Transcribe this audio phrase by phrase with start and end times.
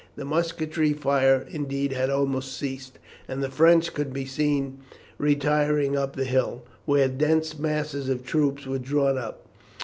[0.15, 4.79] The musketry fire, indeed, had almost ceased, and the French could be seen
[5.19, 9.45] retiring up the hill, where dense masses of troops were drawn up.